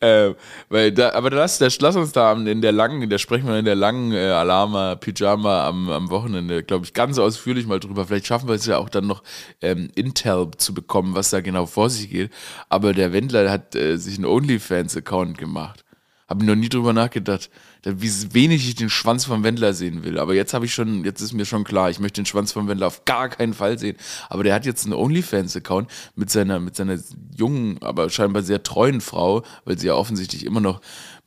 Äh, 0.00 0.34
weil 0.70 0.92
da, 0.92 1.12
aber 1.12 1.30
lass, 1.30 1.58
das, 1.58 1.78
lass 1.80 1.94
uns 1.94 2.12
da 2.12 2.32
in 2.32 2.62
der 2.62 2.72
langen, 2.72 3.08
der 3.10 3.18
sprechen 3.18 3.46
wir 3.46 3.58
in 3.58 3.66
der 3.66 3.74
langen 3.74 4.12
äh, 4.12 4.30
Alama 4.30 4.94
Pyjama 4.94 5.66
am, 5.66 5.90
am 5.90 6.08
Wochenende, 6.08 6.62
glaube 6.62 6.86
ich, 6.86 6.94
ganz 6.94 7.18
ausführlich 7.18 7.66
mal 7.66 7.80
drüber. 7.80 8.06
Vielleicht 8.06 8.26
schaffen 8.26 8.48
wir 8.48 8.54
es 8.54 8.64
ja 8.64 8.78
auch 8.78 8.88
dann 8.88 9.06
noch 9.06 9.22
ähm, 9.60 9.90
Intel 9.94 10.50
zu 10.56 10.72
bekommen, 10.72 11.14
was 11.14 11.28
da 11.28 11.42
genau 11.42 11.66
vor 11.66 11.90
sich 11.90 12.08
geht. 12.08 12.32
Aber 12.70 12.94
der 12.94 13.12
Wendler 13.12 13.50
hat 13.50 13.74
äh, 13.74 13.98
sich 13.98 14.16
einen 14.16 14.24
OnlyFans-Account 14.24 15.36
gemacht. 15.36 15.84
Habe 16.28 16.46
noch 16.46 16.54
nie 16.54 16.70
drüber 16.70 16.94
nachgedacht, 16.94 17.50
wie 17.84 18.34
wenig 18.34 18.68
ich 18.68 18.74
den 18.74 18.90
Schwanz 18.90 19.24
vom 19.24 19.42
Wendler 19.42 19.72
sehen 19.72 20.04
will. 20.04 20.18
Aber 20.18 20.34
jetzt 20.34 20.54
habe 20.54 20.66
ich 20.66 20.74
schon, 20.74 21.04
jetzt 21.04 21.20
ist 21.20 21.32
mir 21.32 21.46
schon 21.46 21.64
klar, 21.64 21.90
ich 21.90 22.00
möchte 22.00 22.20
den 22.20 22.26
Schwanz 22.26 22.52
vom 22.52 22.68
Wendler 22.68 22.86
auf 22.86 23.04
gar 23.04 23.28
keinen 23.28 23.54
Fall 23.54 23.78
sehen. 23.78 23.96
Aber 24.28 24.44
der 24.44 24.54
hat 24.54 24.66
jetzt 24.66 24.84
einen 24.84 24.94
OnlyFans-Account 24.94 25.90
mit 26.14 26.30
seiner, 26.30 26.60
mit 26.60 26.76
seiner 26.76 26.98
jungen, 27.36 27.82
aber 27.82 28.10
scheinbar 28.10 28.42
sehr 28.42 28.62
treuen 28.62 29.00
Frau, 29.00 29.42
weil 29.64 29.78
sie 29.78 29.86
ja 29.86 29.94
offensichtlich 29.94 30.44
immer 30.44 30.60
noch 30.60 30.80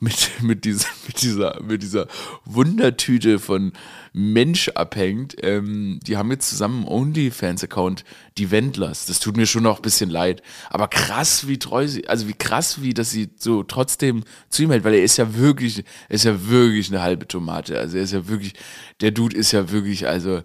mit, 0.03 0.31
mit, 0.41 0.65
dieser, 0.65 0.87
mit, 1.07 1.21
dieser, 1.21 1.61
mit 1.63 1.81
dieser 1.81 2.07
Wundertüte 2.45 3.39
von 3.39 3.71
Mensch 4.13 4.69
abhängt. 4.69 5.35
Ähm, 5.41 5.99
die 6.03 6.17
haben 6.17 6.29
jetzt 6.29 6.49
zusammen 6.49 6.85
einen 6.85 6.87
OnlyFans-Account, 6.87 8.03
die 8.37 8.51
Wendlers. 8.51 9.07
Das 9.07 9.19
tut 9.19 9.37
mir 9.37 9.47
schon 9.47 9.63
noch 9.63 9.77
ein 9.77 9.81
bisschen 9.81 10.09
leid. 10.09 10.43
Aber 10.69 10.87
krass, 10.87 11.47
wie 11.47 11.57
treu 11.57 11.87
sie, 11.87 12.07
also 12.07 12.27
wie 12.27 12.33
krass, 12.33 12.81
wie, 12.81 12.93
dass 12.93 13.09
sie 13.09 13.29
so 13.37 13.63
trotzdem 13.63 14.23
zu 14.49 14.63
ihm 14.63 14.71
hält, 14.71 14.83
weil 14.83 14.93
er 14.93 15.03
ist 15.03 15.17
ja 15.17 15.35
wirklich, 15.35 15.83
er 16.09 16.15
ist 16.15 16.25
ja 16.25 16.42
wirklich 16.49 16.89
eine 16.89 17.01
halbe 17.01 17.27
Tomate. 17.27 17.79
Also 17.79 17.97
er 17.97 18.03
ist 18.03 18.13
ja 18.13 18.27
wirklich, 18.27 18.53
der 19.01 19.11
Dude 19.11 19.35
ist 19.35 19.51
ja 19.51 19.71
wirklich, 19.71 20.07
also, 20.07 20.43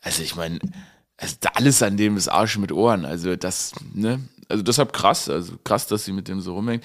also 0.00 0.22
ich 0.22 0.36
meine, 0.36 0.58
also 1.16 1.36
alles 1.54 1.82
an 1.82 1.96
dem 1.96 2.16
ist 2.16 2.28
Arsch 2.28 2.58
mit 2.58 2.72
Ohren. 2.72 3.04
Also 3.04 3.36
das, 3.36 3.72
ne? 3.94 4.20
Also 4.48 4.62
deshalb 4.62 4.92
krass, 4.92 5.28
also 5.28 5.54
krass, 5.62 5.86
dass 5.86 6.04
sie 6.04 6.12
mit 6.12 6.28
dem 6.28 6.40
so 6.40 6.54
rumhängt. 6.54 6.84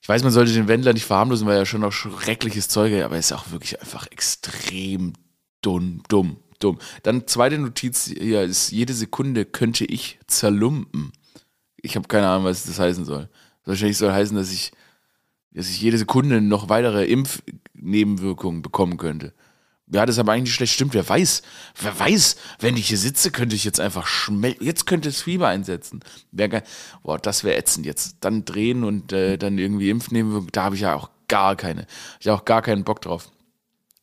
Ich 0.00 0.08
weiß, 0.08 0.22
man 0.22 0.32
sollte 0.32 0.52
den 0.52 0.68
Wendler 0.68 0.92
nicht 0.92 1.04
verharmlosen, 1.04 1.46
weil 1.46 1.58
er 1.58 1.66
schon 1.66 1.80
noch 1.80 1.92
schreckliches 1.92 2.68
Zeug 2.68 2.94
hat, 2.94 3.02
aber 3.02 3.16
er 3.16 3.20
ist 3.20 3.32
auch 3.32 3.50
wirklich 3.50 3.80
einfach 3.80 4.06
extrem 4.06 5.14
dumm, 5.62 6.02
dumm, 6.08 6.36
dumm. 6.60 6.78
Dann 7.02 7.26
zweite 7.26 7.58
Notiz 7.58 8.06
hier 8.06 8.42
ist, 8.42 8.70
jede 8.70 8.94
Sekunde 8.94 9.44
könnte 9.44 9.84
ich 9.84 10.20
zerlumpen. 10.28 11.12
Ich 11.76 11.96
habe 11.96 12.06
keine 12.06 12.28
Ahnung, 12.28 12.44
was 12.44 12.64
das 12.64 12.78
heißen 12.78 13.04
soll. 13.04 13.28
Wahrscheinlich 13.64 13.98
soll 13.98 14.12
heißen, 14.12 14.36
dass 14.36 14.52
ich, 14.52 14.70
dass 15.56 15.70
ich 15.70 15.80
jede 15.80 15.96
Sekunde 15.96 16.42
noch 16.42 16.68
weitere 16.68 17.06
Impfnebenwirkungen 17.06 18.60
bekommen 18.60 18.98
könnte. 18.98 19.32
Ja, 19.90 20.04
das 20.04 20.16
ist 20.16 20.20
aber 20.20 20.32
eigentlich 20.32 20.54
schlecht. 20.54 20.74
Stimmt, 20.74 20.94
wer 20.94 21.08
weiß, 21.08 21.42
wer 21.80 21.98
weiß, 21.98 22.36
wenn 22.58 22.76
ich 22.76 22.88
hier 22.88 22.98
sitze, 22.98 23.30
könnte 23.30 23.56
ich 23.56 23.64
jetzt 23.64 23.80
einfach 23.80 24.06
schmelzen. 24.06 24.66
Jetzt 24.66 24.86
könnte 24.86 25.08
es 25.08 25.22
Fieber 25.22 25.48
einsetzen. 25.48 26.00
Wär 26.32 26.62
boah, 27.02 27.18
das 27.18 27.42
wäre 27.42 27.56
ätzend 27.56 27.86
jetzt. 27.86 28.16
Dann 28.20 28.44
drehen 28.44 28.84
und 28.84 29.12
äh, 29.12 29.38
dann 29.38 29.58
irgendwie 29.58 29.88
impfen 29.90 30.48
da 30.52 30.64
habe 30.64 30.74
ich 30.74 30.82
ja 30.82 30.94
auch 30.94 31.10
gar 31.28 31.56
keine. 31.56 31.86
Ich 32.20 32.26
habe 32.26 32.40
auch 32.40 32.44
gar 32.44 32.62
keinen 32.62 32.84
Bock 32.84 33.00
drauf. 33.00 33.30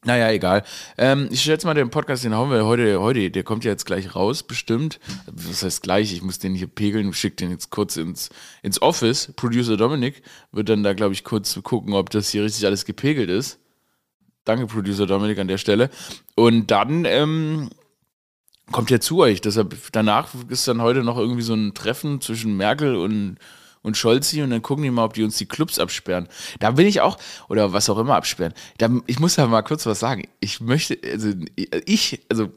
Naja, 0.05 0.31
egal. 0.31 0.63
Ähm, 0.97 1.29
ich 1.31 1.41
schätze 1.41 1.65
mal, 1.65 1.73
den 1.73 1.89
Podcast, 1.89 2.23
den 2.23 2.35
hauen 2.35 2.51
wir 2.51 2.65
heute, 2.65 2.99
heute, 2.99 3.31
der 3.31 3.43
kommt 3.43 3.63
ja 3.63 3.71
jetzt 3.71 3.85
gleich 3.85 4.15
raus, 4.15 4.43
bestimmt. 4.43 4.99
Das 5.31 5.63
heißt 5.63 5.81
gleich, 5.81 6.11
ich 6.11 6.21
muss 6.21 6.39
den 6.39 6.55
hier 6.55 6.67
pegeln, 6.67 7.13
schick 7.13 7.37
den 7.37 7.51
jetzt 7.51 7.69
kurz 7.69 7.95
ins, 7.95 8.29
ins 8.61 8.81
Office. 8.81 9.31
Producer 9.35 9.77
Dominik 9.77 10.21
wird 10.51 10.67
dann 10.67 10.83
da, 10.83 10.93
glaube 10.93 11.13
ich, 11.13 11.23
kurz 11.23 11.57
gucken, 11.63 11.93
ob 11.93 12.09
das 12.09 12.29
hier 12.29 12.43
richtig 12.43 12.65
alles 12.65 12.83
gepegelt 12.83 13.29
ist. 13.29 13.59
Danke, 14.43 14.67
Producer 14.67 15.05
Dominik, 15.05 15.39
an 15.39 15.47
der 15.47 15.57
Stelle. 15.57 15.89
Und 16.35 16.69
dann 16.69 17.05
ähm, 17.05 17.69
kommt 18.71 18.91
er 18.91 18.99
zu 18.99 19.19
euch. 19.19 19.39
Deshalb, 19.39 19.75
danach 19.93 20.29
ist 20.49 20.67
dann 20.67 20.81
heute 20.81 21.03
noch 21.03 21.17
irgendwie 21.17 21.43
so 21.43 21.53
ein 21.53 21.73
Treffen 21.73 22.19
zwischen 22.19 22.57
Merkel 22.57 22.95
und, 22.95 23.37
und 23.83 23.97
Scholzi 23.97 24.41
und 24.41 24.49
dann 24.49 24.61
gucken 24.61 24.83
die 24.83 24.89
mal, 24.89 25.05
ob 25.05 25.13
die 25.13 25.23
uns 25.23 25.37
die 25.37 25.45
Clubs 25.45 25.77
absperren. 25.77 26.27
Da 26.59 26.71
bin 26.71 26.87
ich 26.87 27.01
auch, 27.01 27.17
oder 27.49 27.73
was 27.73 27.89
auch 27.89 27.99
immer 27.99 28.15
absperren. 28.15 28.53
Da, 28.79 28.89
ich 29.05 29.19
muss 29.19 29.35
da 29.35 29.45
mal 29.45 29.61
kurz 29.61 29.85
was 29.85 29.99
sagen. 29.99 30.23
Ich 30.39 30.59
möchte, 30.59 30.97
also 31.11 31.29
ich, 31.85 32.21
also 32.29 32.49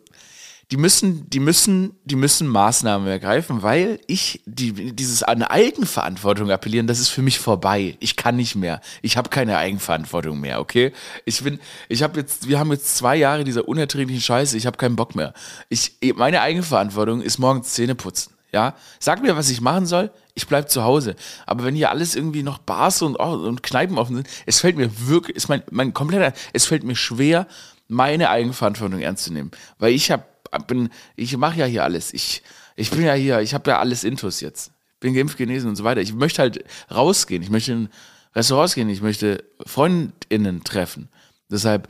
die 0.72 0.76
müssen, 0.76 1.30
die 1.30 1.38
müssen, 1.38 1.94
die 2.04 2.16
müssen 2.16 2.48
Maßnahmen 2.48 3.06
ergreifen, 3.06 3.62
weil 3.62 4.00
ich 4.08 4.42
die, 4.46 4.92
dieses 4.92 5.22
an 5.22 5.42
Eigenverantwortung 5.44 6.50
appellieren, 6.50 6.88
das 6.88 6.98
ist 6.98 7.08
für 7.08 7.22
mich 7.22 7.38
vorbei. 7.38 7.96
Ich 8.00 8.16
kann 8.16 8.34
nicht 8.34 8.56
mehr. 8.56 8.80
Ich 9.00 9.16
habe 9.16 9.28
keine 9.28 9.58
Eigenverantwortung 9.58 10.40
mehr, 10.40 10.60
okay? 10.60 10.92
Ich 11.24 11.42
bin, 11.42 11.60
ich 11.88 12.02
habe 12.02 12.18
jetzt, 12.18 12.48
wir 12.48 12.58
haben 12.58 12.72
jetzt 12.72 12.96
zwei 12.96 13.16
Jahre 13.16 13.44
dieser 13.44 13.68
unerträglichen 13.68 14.20
Scheiße. 14.20 14.56
Ich 14.56 14.66
habe 14.66 14.76
keinen 14.76 14.96
Bock 14.96 15.14
mehr. 15.14 15.34
Ich, 15.68 15.92
meine 16.16 16.40
Eigenverantwortung 16.40 17.22
ist 17.22 17.38
morgens 17.38 17.72
Zähne 17.72 17.94
putzen. 17.94 18.35
Ja, 18.56 18.74
sag 18.98 19.20
mir, 19.20 19.36
was 19.36 19.50
ich 19.50 19.60
machen 19.60 19.84
soll. 19.84 20.10
Ich 20.32 20.46
bleib 20.46 20.70
zu 20.70 20.82
Hause. 20.82 21.14
Aber 21.44 21.64
wenn 21.64 21.74
hier 21.74 21.90
alles 21.90 22.16
irgendwie 22.16 22.42
noch 22.42 22.56
Bars 22.56 23.02
und, 23.02 23.16
oh, 23.20 23.34
und 23.34 23.62
Kneipen 23.62 23.98
offen 23.98 24.16
sind, 24.16 24.28
es 24.46 24.60
fällt 24.60 24.78
mir 24.78 24.88
wirklich, 25.06 25.36
ist 25.36 25.50
mein, 25.50 25.62
mein 25.70 25.92
kompletter, 25.92 26.32
es 26.54 26.64
fällt 26.64 26.82
mir 26.82 26.96
schwer, 26.96 27.46
meine 27.86 28.30
Eigenverantwortung 28.30 29.00
ernst 29.00 29.24
zu 29.24 29.32
nehmen, 29.34 29.50
weil 29.78 29.92
ich 29.92 30.10
habe 30.10 30.24
bin, 30.66 30.88
ich 31.16 31.36
mache 31.36 31.58
ja 31.58 31.66
hier 31.66 31.84
alles. 31.84 32.14
Ich, 32.14 32.42
ich 32.76 32.90
bin 32.90 33.02
ja 33.02 33.12
hier, 33.12 33.40
ich 33.40 33.52
habe 33.52 33.68
ja 33.68 33.78
alles 33.78 34.04
Intus 34.04 34.40
jetzt. 34.40 34.70
Bin 35.00 35.12
geimpft, 35.12 35.36
genesen 35.36 35.68
und 35.68 35.76
so 35.76 35.84
weiter. 35.84 36.00
Ich 36.00 36.14
möchte 36.14 36.40
halt 36.40 36.64
rausgehen. 36.90 37.42
Ich 37.42 37.50
möchte 37.50 37.72
in 37.72 37.88
Restaurants 38.34 38.74
gehen. 38.74 38.88
Ich 38.88 39.02
möchte 39.02 39.44
FreundInnen 39.66 40.64
treffen. 40.64 41.10
Deshalb 41.50 41.88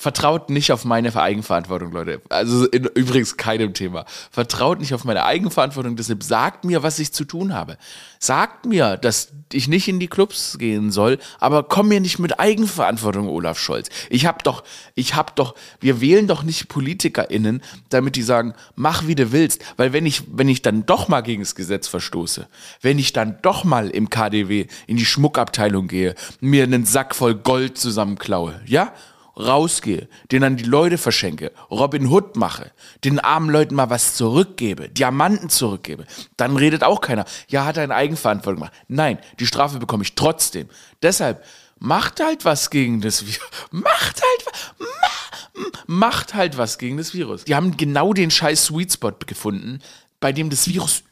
Vertraut 0.00 0.48
nicht 0.48 0.70
auf 0.70 0.84
meine 0.84 1.12
Eigenverantwortung, 1.16 1.90
Leute. 1.90 2.22
Also 2.28 2.66
in, 2.66 2.84
übrigens 2.94 3.36
keinem 3.36 3.74
Thema. 3.74 4.04
Vertraut 4.30 4.78
nicht 4.78 4.94
auf 4.94 5.02
meine 5.02 5.24
Eigenverantwortung, 5.24 5.96
deshalb 5.96 6.22
sagt 6.22 6.64
mir, 6.64 6.84
was 6.84 7.00
ich 7.00 7.12
zu 7.12 7.24
tun 7.24 7.52
habe. 7.52 7.78
Sagt 8.20 8.64
mir, 8.64 8.96
dass 8.96 9.32
ich 9.52 9.66
nicht 9.66 9.88
in 9.88 9.98
die 9.98 10.06
Clubs 10.06 10.56
gehen 10.56 10.92
soll, 10.92 11.18
aber 11.40 11.64
komm 11.64 11.88
mir 11.88 11.98
nicht 11.98 12.20
mit 12.20 12.38
Eigenverantwortung, 12.38 13.28
Olaf 13.28 13.58
Scholz. 13.58 13.88
Ich 14.08 14.24
hab 14.24 14.44
doch, 14.44 14.62
ich 14.94 15.16
hab 15.16 15.34
doch, 15.34 15.56
wir 15.80 16.00
wählen 16.00 16.28
doch 16.28 16.44
nicht 16.44 16.68
PolitikerInnen, 16.68 17.60
damit 17.88 18.14
die 18.14 18.22
sagen, 18.22 18.54
mach 18.76 19.08
wie 19.08 19.16
du 19.16 19.32
willst. 19.32 19.64
Weil 19.78 19.92
wenn 19.92 20.06
ich, 20.06 20.22
wenn 20.30 20.48
ich 20.48 20.62
dann 20.62 20.86
doch 20.86 21.08
mal 21.08 21.22
gegen 21.22 21.42
das 21.42 21.56
Gesetz 21.56 21.88
verstoße, 21.88 22.46
wenn 22.82 23.00
ich 23.00 23.12
dann 23.12 23.38
doch 23.42 23.64
mal 23.64 23.90
im 23.90 24.10
KDW 24.10 24.68
in 24.86 24.96
die 24.96 25.06
Schmuckabteilung 25.06 25.88
gehe, 25.88 26.14
mir 26.40 26.62
einen 26.62 26.86
Sack 26.86 27.16
voll 27.16 27.34
Gold 27.34 27.78
zusammenklaue, 27.78 28.60
ja? 28.64 28.92
Rausgehe, 29.38 30.08
den 30.32 30.44
an 30.44 30.56
die 30.56 30.64
Leute 30.64 30.98
verschenke, 30.98 31.52
Robin 31.70 32.06
Hood 32.06 32.36
mache, 32.36 32.72
den 33.04 33.20
armen 33.20 33.50
Leuten 33.50 33.74
mal 33.74 33.90
was 33.90 34.14
zurückgebe, 34.14 34.88
Diamanten 34.88 35.48
zurückgebe, 35.48 36.06
dann 36.36 36.56
redet 36.56 36.82
auch 36.82 37.00
keiner, 37.00 37.24
ja, 37.48 37.64
hat 37.64 37.76
er 37.76 37.84
eine 37.84 37.94
Eigenverantwortung 37.94 38.60
gemacht. 38.60 38.74
Nein, 38.88 39.18
die 39.38 39.46
Strafe 39.46 39.78
bekomme 39.78 40.02
ich 40.02 40.14
trotzdem. 40.14 40.68
Deshalb, 41.02 41.44
macht 41.78 42.20
halt 42.20 42.44
was 42.44 42.70
gegen 42.70 43.00
das 43.00 43.24
Virus. 43.24 43.40
Macht 43.70 44.22
halt, 44.22 44.78
ma, 44.78 45.66
macht 45.86 46.34
halt 46.34 46.58
was 46.58 46.78
gegen 46.78 46.96
das 46.96 47.14
Virus. 47.14 47.44
Die 47.44 47.54
haben 47.54 47.76
genau 47.76 48.12
den 48.12 48.30
scheiß 48.30 48.66
Sweet 48.66 48.92
Spot 48.92 49.12
gefunden, 49.26 49.80
bei 50.20 50.32
dem 50.32 50.50
das 50.50 50.66
Virus, 50.66 51.04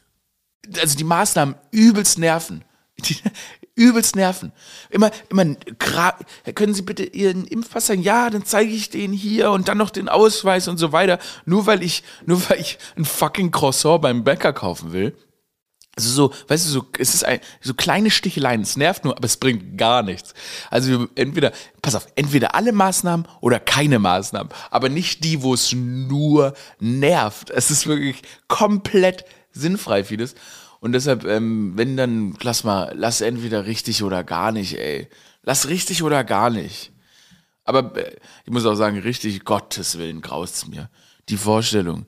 also 0.79 0.97
die 0.97 1.03
Maßnahmen 1.03 1.55
übelst 1.71 2.17
nerven. 2.17 2.63
Die, 2.99 3.17
übelst 3.77 4.15
nerven. 4.15 4.51
Immer, 4.89 5.11
immer, 5.29 5.45
können 6.55 6.73
Sie 6.73 6.81
bitte 6.81 7.03
Ihren 7.03 7.45
Impfpass 7.45 7.87
sagen? 7.87 8.01
Ja, 8.01 8.29
dann 8.29 8.43
zeige 8.43 8.71
ich 8.71 8.89
den 8.89 9.13
hier 9.13 9.51
und 9.51 9.67
dann 9.67 9.77
noch 9.77 9.91
den 9.91 10.09
Ausweis 10.09 10.67
und 10.67 10.77
so 10.77 10.91
weiter. 10.91 11.19
Nur 11.45 11.67
weil 11.67 11.83
ich, 11.83 12.03
nur 12.25 12.41
weil 12.49 12.59
ich 12.59 12.79
ein 12.97 13.05
fucking 13.05 13.51
Croissant 13.51 14.01
beim 14.01 14.23
Bäcker 14.23 14.51
kaufen 14.51 14.91
will. 14.91 15.15
Also 15.95 16.11
so, 16.11 16.33
weißt 16.47 16.65
du, 16.67 16.69
so, 16.69 16.85
es 16.99 17.15
ist 17.15 17.25
ein, 17.25 17.39
so 17.59 17.73
kleine 17.73 18.11
Sticheleien, 18.11 18.61
es 18.61 18.77
nervt 18.77 19.03
nur, 19.03 19.17
aber 19.17 19.25
es 19.25 19.37
bringt 19.37 19.79
gar 19.79 20.03
nichts. 20.03 20.35
Also 20.69 21.07
entweder, 21.15 21.51
pass 21.81 21.95
auf, 21.95 22.07
entweder 22.15 22.53
alle 22.53 22.71
Maßnahmen 22.71 23.27
oder 23.41 23.59
keine 23.59 23.97
Maßnahmen, 23.97 24.51
aber 24.69 24.89
nicht 24.89 25.23
die, 25.23 25.41
wo 25.41 25.55
es 25.55 25.73
nur 25.73 26.53
nervt. 26.79 27.49
Es 27.49 27.71
ist 27.71 27.87
wirklich 27.87 28.21
komplett 28.47 29.25
sinnfrei 29.51 30.03
vieles. 30.03 30.35
Und 30.79 30.91
deshalb, 30.91 31.25
ähm, 31.25 31.73
wenn 31.75 31.97
dann, 31.97 32.37
lass 32.41 32.63
mal, 32.63 32.93
lass 32.95 33.21
entweder 33.21 33.65
richtig 33.65 34.03
oder 34.03 34.23
gar 34.23 34.51
nicht, 34.51 34.77
ey. 34.77 35.07
Lass 35.43 35.67
richtig 35.67 36.03
oder 36.03 36.23
gar 36.23 36.49
nicht. 36.49 36.91
Aber 37.63 37.95
äh, 37.97 38.15
ich 38.45 38.51
muss 38.51 38.65
auch 38.65 38.75
sagen, 38.75 38.99
richtig, 38.99 39.43
Gottes 39.43 39.97
Willen, 39.97 40.21
graust's 40.21 40.67
mir. 40.67 40.89
Die 41.29 41.37
Vorstellung, 41.37 42.05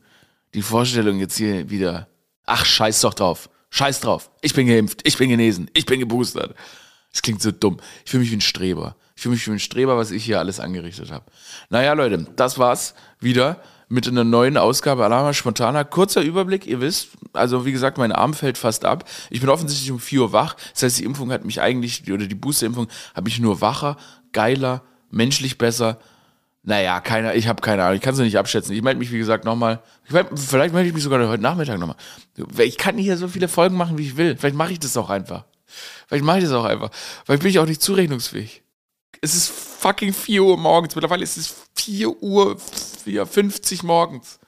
die 0.53 0.61
Vorstellung 0.61 1.19
jetzt 1.19 1.37
hier 1.37 1.69
wieder, 1.69 2.07
ach, 2.45 2.65
scheiß 2.65 3.01
doch 3.01 3.13
drauf. 3.13 3.49
Scheiß 3.71 3.99
drauf. 4.01 4.31
Ich 4.41 4.53
bin 4.53 4.67
geimpft, 4.67 5.01
ich 5.03 5.17
bin 5.17 5.29
genesen, 5.29 5.69
ich 5.73 5.85
bin 5.85 5.99
geboostert. 5.99 6.55
Das 7.11 7.21
klingt 7.21 7.41
so 7.41 7.51
dumm. 7.51 7.77
Ich 8.05 8.11
fühle 8.11 8.21
mich 8.21 8.31
wie 8.31 8.37
ein 8.37 8.41
Streber. 8.41 8.95
Ich 9.15 9.23
fühle 9.23 9.35
mich 9.35 9.47
wie 9.47 9.51
ein 9.51 9.59
Streber, 9.59 9.97
was 9.97 10.11
ich 10.11 10.23
hier 10.23 10.39
alles 10.39 10.59
angerichtet 10.59 11.11
habe. 11.11 11.25
Naja, 11.69 11.93
Leute, 11.93 12.25
das 12.35 12.57
war's 12.57 12.93
wieder 13.19 13.61
mit 13.89 14.07
einer 14.07 14.23
neuen 14.23 14.57
Ausgabe 14.57 15.03
Alama 15.03 15.33
Spontaner. 15.33 15.83
Kurzer 15.83 16.21
Überblick, 16.21 16.65
ihr 16.67 16.79
wisst, 16.81 17.09
also 17.33 17.65
wie 17.65 17.71
gesagt, 17.71 17.97
mein 17.97 18.11
Arm 18.11 18.33
fällt 18.33 18.57
fast 18.57 18.85
ab. 18.85 19.03
Ich 19.29 19.41
bin 19.41 19.49
offensichtlich 19.49 19.91
um 19.91 19.99
4 19.99 20.21
Uhr 20.21 20.33
wach. 20.33 20.55
Das 20.73 20.83
heißt, 20.83 20.99
die 20.99 21.03
Impfung 21.03 21.31
hat 21.31 21.45
mich 21.45 21.61
eigentlich, 21.61 22.11
oder 22.11 22.27
die 22.27 22.35
Boosterimpfung 22.35 22.87
hat 23.13 23.23
mich 23.23 23.39
nur 23.39 23.61
wacher, 23.61 23.97
geiler, 24.33 24.83
menschlich 25.11 25.57
besser. 25.57 25.99
Naja, 26.63 26.99
keiner, 26.99 27.35
ich 27.35 27.47
habe 27.47 27.61
keine 27.61 27.83
Ahnung, 27.83 27.95
ich 27.95 28.01
kann 28.01 28.13
es 28.13 28.19
nicht 28.19 28.37
abschätzen. 28.37 28.75
Ich 28.75 28.81
melde 28.81 28.99
mich, 28.99 29.11
wie 29.11 29.17
gesagt, 29.17 29.45
nochmal. 29.45 29.81
Vielleicht 30.03 30.73
melde 30.73 30.89
ich 30.89 30.93
mich 30.93 31.03
sogar 31.03 31.25
heute 31.27 31.41
Nachmittag 31.41 31.79
nochmal. 31.79 31.95
Ich 32.57 32.77
kann 32.77 32.97
hier 32.97 33.15
so 33.17 33.27
viele 33.27 33.47
Folgen 33.47 33.77
machen, 33.77 33.97
wie 33.97 34.07
ich 34.07 34.17
will. 34.17 34.35
Vielleicht 34.37 34.55
mache 34.55 34.73
ich 34.73 34.79
das 34.79 34.97
auch 34.97 35.09
einfach. 35.09 35.45
Vielleicht 36.07 36.25
mache 36.25 36.39
ich 36.39 36.43
das 36.43 36.53
auch 36.53 36.65
einfach. 36.65 36.91
Vielleicht 37.25 37.43
bin 37.43 37.51
ich 37.51 37.59
auch 37.59 37.65
nicht 37.65 37.81
zurechnungsfähig. 37.81 38.63
Es 39.21 39.35
ist 39.35 39.49
fucking 39.49 40.13
4 40.13 40.43
Uhr 40.43 40.57
morgens. 40.57 40.95
Mittlerweile 40.95 41.23
ist 41.23 41.37
es 41.37 41.55
4 41.75 42.21
Uhr 42.21 42.57
50 42.57 43.83
morgens. 43.83 44.38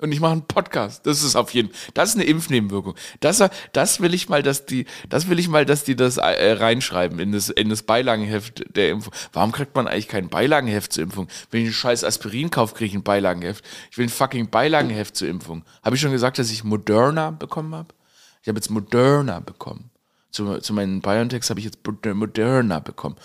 Und 0.00 0.12
ich 0.12 0.20
mache 0.20 0.32
einen 0.32 0.46
Podcast. 0.46 1.06
Das 1.06 1.22
ist 1.22 1.36
auf 1.36 1.52
jeden 1.52 1.70
Fall, 1.70 1.90
das 1.94 2.10
ist 2.10 2.14
eine 2.16 2.24
Impfnebenwirkung. 2.24 2.94
Das, 3.20 3.42
das 3.72 4.00
will 4.00 4.14
ich 4.14 4.28
mal, 4.28 4.42
dass 4.42 4.66
die, 4.66 4.86
das 5.08 5.28
will 5.28 5.38
ich 5.38 5.48
mal, 5.48 5.66
dass 5.66 5.84
die 5.84 5.94
das 5.94 6.16
äh, 6.16 6.52
reinschreiben 6.52 7.18
in 7.18 7.32
das, 7.32 7.50
in 7.50 7.68
das 7.68 7.82
Beilagenheft 7.82 8.64
der 8.74 8.90
Impfung. 8.90 9.12
Warum 9.32 9.52
kriegt 9.52 9.74
man 9.74 9.86
eigentlich 9.86 10.08
kein 10.08 10.28
Beilagenheft 10.28 10.92
zur 10.92 11.04
Impfung? 11.04 11.28
Wenn 11.50 11.62
ich 11.62 11.68
ein 11.68 11.74
scheiß 11.74 12.04
Aspirin 12.04 12.50
kaufe, 12.50 12.74
kriege 12.74 12.88
ich 12.88 12.94
ein 12.94 13.02
Beilagenheft. 13.02 13.64
Ich 13.90 13.98
will 13.98 14.06
ein 14.06 14.10
fucking 14.10 14.48
Beilagenheft 14.50 15.16
zur 15.16 15.28
Impfung. 15.28 15.64
Habe 15.82 15.96
ich 15.96 16.02
schon 16.02 16.12
gesagt, 16.12 16.38
dass 16.38 16.50
ich 16.50 16.64
Moderna 16.64 17.30
bekommen 17.30 17.74
habe? 17.74 17.94
Ich 18.42 18.48
habe 18.48 18.56
jetzt 18.56 18.70
Moderna 18.70 19.40
bekommen. 19.40 19.90
Zu, 20.30 20.58
zu 20.58 20.72
meinen 20.72 21.00
BioNTechs 21.00 21.50
habe 21.50 21.60
ich 21.60 21.66
jetzt 21.66 21.78
Moderna 22.14 22.78
bekommen. 22.78 23.16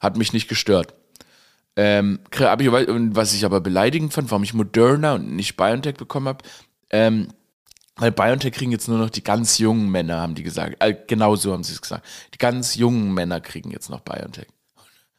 Hat 0.00 0.16
mich 0.16 0.32
nicht 0.32 0.48
gestört. 0.48 0.94
Ähm, 1.76 2.20
ich, 2.32 2.40
was 2.40 3.34
ich 3.34 3.44
aber 3.44 3.60
beleidigend 3.60 4.12
fand, 4.12 4.30
warum 4.30 4.42
ich 4.42 4.54
Moderna 4.54 5.14
und 5.14 5.36
nicht 5.36 5.56
BioNTech 5.56 5.96
bekommen 5.96 6.28
habe, 6.28 6.44
ähm, 6.90 7.28
weil 7.96 8.12
BioNTech 8.12 8.52
kriegen 8.52 8.72
jetzt 8.72 8.88
nur 8.88 8.98
noch 8.98 9.10
die 9.10 9.24
ganz 9.24 9.58
jungen 9.58 9.90
Männer, 9.90 10.20
haben 10.20 10.34
die 10.34 10.42
gesagt. 10.42 10.76
Äh, 10.80 10.94
genau 11.06 11.36
so 11.36 11.52
haben 11.52 11.64
sie 11.64 11.72
es 11.72 11.82
gesagt. 11.82 12.06
Die 12.34 12.38
ganz 12.38 12.74
jungen 12.74 13.12
Männer 13.12 13.40
kriegen 13.40 13.70
jetzt 13.70 13.90
noch 13.90 14.00
BioNTech. 14.00 14.48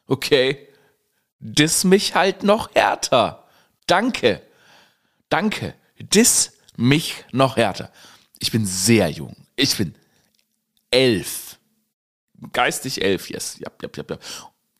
Okay. 0.08 0.68
Diss 1.40 1.84
mich 1.84 2.16
halt 2.16 2.44
noch 2.44 2.74
härter. 2.74 3.48
Danke. 3.86 4.42
Danke. 5.30 5.76
Diss 6.00 6.54
mich 6.76 7.26
noch 7.32 7.58
härter. 7.58 7.92
Ich 8.40 8.52
bin 8.52 8.66
sehr 8.66 9.10
jung. 9.10 9.36
Ich 9.56 9.78
bin 9.78 9.96
elf. 10.92 11.60
Geistig 12.54 13.02
elf, 13.04 13.30
yes. 13.30 13.58
Ja, 13.60 13.72
ja, 13.82 13.90
ja, 13.96 14.04
ja. 14.10 14.18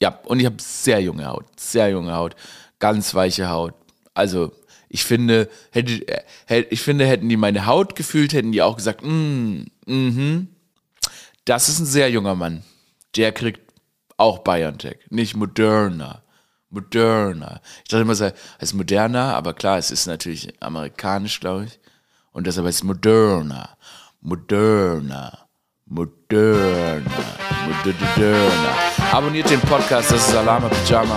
Ja 0.02 0.20
und 0.26 0.40
ich 0.40 0.46
habe 0.46 0.58
sehr 0.60 1.02
junge 1.02 1.26
Haut. 1.26 1.46
Sehr 1.60 1.90
junge 1.90 2.14
Haut. 2.14 2.36
Ganz 2.80 3.14
weiche 3.14 3.50
Haut. 3.50 3.74
Also, 4.14 4.52
ich 4.90 5.04
finde, 5.04 5.50
hätte, 5.72 6.06
hätte, 6.46 6.70
ich 6.70 6.82
finde, 6.82 7.06
hätten 7.06 7.30
die 7.30 7.38
meine 7.38 7.66
Haut 7.66 7.96
gefühlt, 7.96 8.34
hätten 8.34 8.52
die 8.52 8.62
auch 8.62 8.78
gesagt, 8.78 9.02
mm, 9.04 9.64
mhm. 9.86 10.48
Das 11.46 11.70
ist 11.70 11.80
ein 11.80 11.86
sehr 11.86 12.10
junger 12.10 12.36
Mann. 12.36 12.64
Der 13.16 13.32
kriegt 13.32 13.62
auch 14.18 14.40
BioNTech, 14.40 14.98
nicht 15.10 15.36
Moderna. 15.36 16.24
Moderna. 16.70 17.62
Ich 17.84 17.90
dachte 17.90 18.02
immer, 18.02 18.14
es 18.14 18.22
heißt 18.22 18.74
Moderna, 18.74 19.34
aber 19.34 19.54
klar, 19.54 19.78
es 19.78 19.90
ist 19.92 20.08
natürlich 20.08 20.62
amerikanisch, 20.62 21.40
glaube 21.40 21.66
ich. 21.66 21.80
Und 22.34 22.48
deshalb 22.48 22.68
heißt 22.68 22.80
es 22.80 22.84
Moderna. 22.84 23.78
Moderna. 24.20 25.47
Moderna. 25.90 27.00
Moderna. 27.66 28.70
Abonniert 29.14 29.50
den 29.50 29.62
Podcast, 29.62 30.12
das 30.12 30.28
ist 30.28 30.36
Alama 30.36 30.68
Pyjama. 30.68 31.16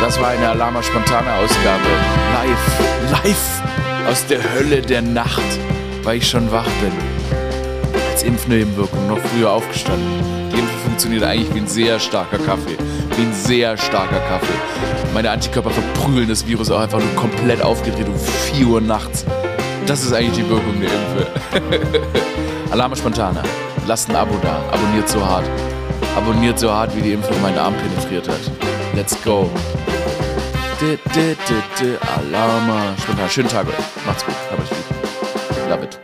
Das 0.00 0.20
war 0.20 0.28
eine 0.28 0.50
Alama 0.50 0.80
spontane 0.80 1.32
Ausgabe. 1.34 1.82
Live, 2.32 3.24
live 3.24 3.62
aus 4.08 4.24
der 4.26 4.38
Hölle 4.54 4.80
der 4.80 5.02
Nacht, 5.02 5.42
weil 6.04 6.18
ich 6.18 6.28
schon 6.28 6.52
wach 6.52 6.68
bin. 6.80 6.92
Als 8.12 8.22
Impfnebenwirkung 8.22 9.08
noch 9.08 9.18
früher 9.18 9.50
aufgestanden. 9.50 10.22
Die 10.52 10.58
Impfe 10.60 10.78
funktioniert 10.84 11.24
eigentlich 11.24 11.52
wie 11.52 11.58
ein 11.58 11.66
sehr 11.66 11.98
starker 11.98 12.38
Kaffee. 12.38 12.76
Wie 13.16 13.22
ein 13.22 13.34
sehr 13.34 13.76
starker 13.76 14.20
Kaffee. 14.28 14.54
Meine 15.12 15.32
Antikörper 15.32 15.70
verprügeln 15.70 16.28
das 16.28 16.46
Virus 16.46 16.70
auch 16.70 16.80
einfach 16.80 17.00
nur 17.00 17.14
komplett 17.16 17.60
aufgedreht 17.60 18.06
um 18.06 18.18
4 18.54 18.66
Uhr 18.68 18.80
nachts. 18.80 19.24
Das 19.86 20.04
ist 20.04 20.12
eigentlich 20.12 20.44
die 20.44 20.48
Wirkung 20.48 20.80
der 20.80 20.90
Impfe. 20.92 22.04
Alarme 22.74 22.96
Spontana. 22.96 23.40
Lasst 23.86 24.10
ein 24.10 24.16
Abo 24.16 24.36
da. 24.42 24.56
Abonniert 24.72 25.08
so 25.08 25.24
hart. 25.24 25.48
Abonniert 26.16 26.58
so 26.58 26.72
hart, 26.72 26.96
wie 26.96 27.02
die 27.02 27.12
Impfung 27.12 27.40
meinen 27.40 27.56
Arm 27.56 27.72
penetriert 27.74 28.28
hat. 28.28 28.40
Let's 28.96 29.16
go. 29.22 29.48
Alarma 32.16 32.96
Spontana. 33.00 33.28
Schönen 33.28 33.48
Tag 33.48 33.68
euch. 33.68 33.74
Macht's 34.04 34.26
gut. 34.26 34.34
Hab 34.50 34.58
euch 34.58 34.70
lieb. 34.70 35.70
Love 35.70 35.84
it. 35.84 36.03